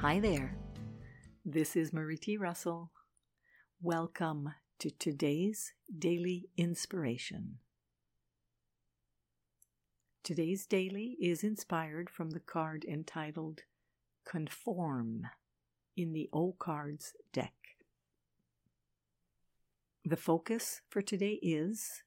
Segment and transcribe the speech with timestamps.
[0.00, 0.56] Hi there.
[1.44, 2.38] This is Marie T.
[2.38, 2.90] Russell.
[3.82, 7.58] Welcome to today's daily inspiration.
[10.24, 13.64] Today's daily is inspired from the card entitled
[14.24, 15.26] Conform
[15.98, 17.52] in the O Cards deck.
[20.02, 22.04] The focus for today is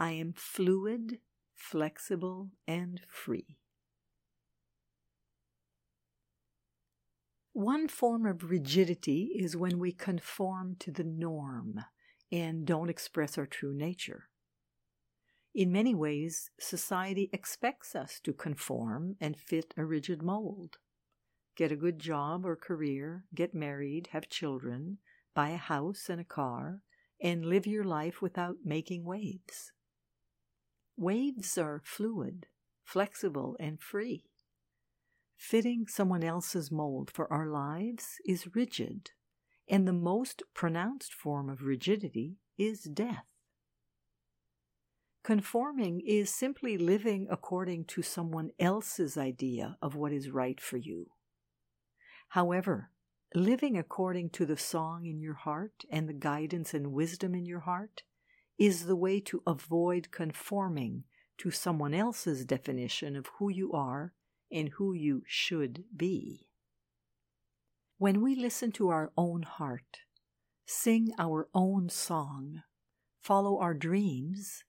[0.00, 1.20] I am fluid,
[1.54, 3.58] flexible, and free.
[7.52, 11.84] One form of rigidity is when we conform to the norm
[12.30, 14.30] and don't express our true nature.
[15.54, 20.78] In many ways, society expects us to conform and fit a rigid mold.
[21.54, 24.96] Get a good job or career, get married, have children,
[25.34, 26.80] buy a house and a car,
[27.20, 29.72] and live your life without making waves.
[30.96, 32.46] Waves are fluid,
[32.82, 34.31] flexible, and free.
[35.42, 39.10] Fitting someone else's mold for our lives is rigid,
[39.68, 43.26] and the most pronounced form of rigidity is death.
[45.24, 51.08] Conforming is simply living according to someone else's idea of what is right for you.
[52.28, 52.92] However,
[53.34, 57.60] living according to the song in your heart and the guidance and wisdom in your
[57.60, 58.04] heart
[58.58, 61.02] is the way to avoid conforming
[61.38, 64.14] to someone else's definition of who you are
[64.52, 66.48] and who you should be.
[67.98, 70.00] When we listen to our own heart,
[70.66, 72.62] sing our own song,
[73.20, 74.64] follow our dreams,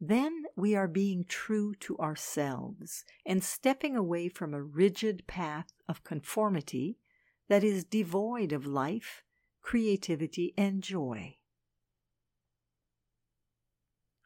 [0.00, 6.04] then we are being true to ourselves and stepping away from a rigid path of
[6.04, 6.98] conformity
[7.48, 9.22] that is devoid of life,
[9.62, 11.36] creativity, and joy.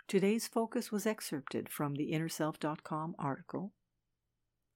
[0.08, 3.72] Today's focus was excerpted from the InnerSelf.com article,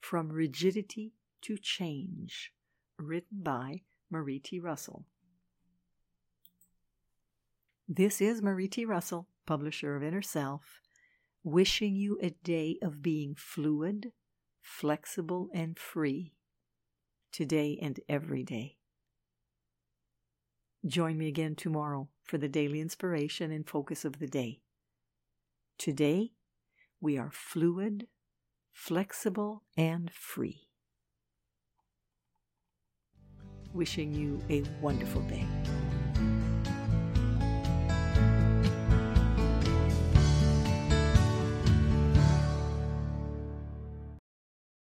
[0.02, 2.52] From Rigidity to Change,
[2.98, 4.58] written by Marie T.
[4.58, 5.06] Russell.
[7.88, 8.84] This is Marie T.
[8.84, 10.80] Russell, publisher of Inner Self,
[11.44, 14.10] wishing you a day of being fluid,
[14.60, 16.34] flexible, and free,
[17.30, 18.78] today and every day.
[20.84, 24.62] Join me again tomorrow for the daily inspiration and focus of the day.
[25.78, 26.32] Today,
[27.00, 28.08] we are fluid,
[28.72, 30.68] flexible, and free.
[33.72, 35.46] Wishing you a wonderful day.